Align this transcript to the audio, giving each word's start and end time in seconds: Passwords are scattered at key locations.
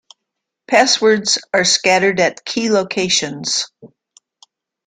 Passwords 0.67 1.37
are 1.53 1.63
scattered 1.63 2.19
at 2.19 2.43
key 2.43 2.71
locations. 2.71 3.69